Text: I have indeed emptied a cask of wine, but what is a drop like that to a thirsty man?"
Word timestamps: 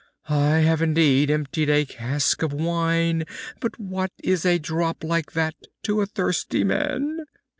I 0.29 0.61
have 0.61 0.81
indeed 0.81 1.29
emptied 1.29 1.69
a 1.69 1.85
cask 1.85 2.41
of 2.41 2.51
wine, 2.51 3.23
but 3.59 3.79
what 3.79 4.11
is 4.23 4.47
a 4.47 4.57
drop 4.57 5.03
like 5.03 5.33
that 5.33 5.53
to 5.83 6.01
a 6.01 6.07
thirsty 6.07 6.63
man?" 6.63 7.19